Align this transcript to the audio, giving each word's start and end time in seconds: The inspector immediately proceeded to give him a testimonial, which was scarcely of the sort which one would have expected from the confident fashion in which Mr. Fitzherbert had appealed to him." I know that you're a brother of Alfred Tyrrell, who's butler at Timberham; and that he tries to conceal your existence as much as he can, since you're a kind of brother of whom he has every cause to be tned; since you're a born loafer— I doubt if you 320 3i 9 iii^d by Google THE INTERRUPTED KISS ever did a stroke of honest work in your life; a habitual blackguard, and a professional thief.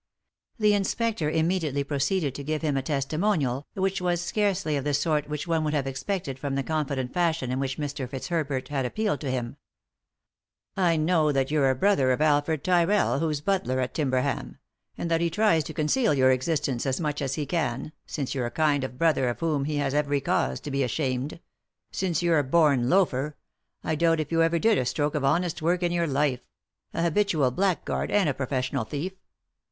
The 0.57 0.73
inspector 0.73 1.29
immediately 1.29 1.83
proceeded 1.83 2.33
to 2.33 2.43
give 2.43 2.63
him 2.63 2.75
a 2.75 2.81
testimonial, 2.81 3.67
which 3.75 4.01
was 4.01 4.19
scarcely 4.19 4.75
of 4.75 4.83
the 4.83 4.95
sort 4.95 5.29
which 5.29 5.45
one 5.47 5.63
would 5.63 5.75
have 5.75 5.85
expected 5.85 6.39
from 6.39 6.55
the 6.55 6.63
confident 6.63 7.13
fashion 7.13 7.51
in 7.51 7.59
which 7.59 7.77
Mr. 7.77 8.09
Fitzherbert 8.09 8.69
had 8.69 8.83
appealed 8.83 9.21
to 9.21 9.29
him." 9.29 9.57
I 10.91 10.97
know 10.97 11.31
that 11.31 11.51
you're 11.51 11.69
a 11.69 11.75
brother 11.75 12.11
of 12.11 12.19
Alfred 12.19 12.63
Tyrrell, 12.63 13.19
who's 13.19 13.41
butler 13.41 13.79
at 13.79 13.93
Timberham; 13.93 14.57
and 14.97 15.11
that 15.11 15.21
he 15.21 15.29
tries 15.29 15.63
to 15.65 15.71
conceal 15.75 16.15
your 16.15 16.31
existence 16.31 16.87
as 16.87 16.99
much 16.99 17.21
as 17.21 17.35
he 17.35 17.45
can, 17.45 17.91
since 18.07 18.33
you're 18.33 18.47
a 18.47 18.49
kind 18.49 18.83
of 18.83 18.97
brother 18.97 19.29
of 19.29 19.39
whom 19.39 19.65
he 19.65 19.75
has 19.75 19.93
every 19.93 20.19
cause 20.19 20.59
to 20.61 20.71
be 20.71 20.79
tned; 20.87 21.39
since 21.91 22.23
you're 22.23 22.39
a 22.39 22.43
born 22.43 22.89
loafer— 22.89 23.35
I 23.83 23.93
doubt 23.93 24.19
if 24.19 24.31
you 24.31 24.39
320 24.39 24.39
3i 24.39 24.41
9 24.41 24.41
iii^d 24.41 24.41
by 24.41 24.41
Google 24.41 24.41
THE 24.41 24.41
INTERRUPTED 24.41 24.41
KISS 24.41 24.45
ever 24.49 24.59
did 24.59 24.77
a 24.79 24.85
stroke 24.87 25.13
of 25.15 25.23
honest 25.23 25.61
work 25.61 25.83
in 25.83 25.91
your 25.91 26.07
life; 26.07 26.39
a 26.95 27.03
habitual 27.03 27.51
blackguard, 27.51 28.09
and 28.09 28.27
a 28.27 28.33
professional 28.33 28.83
thief. 28.83 29.11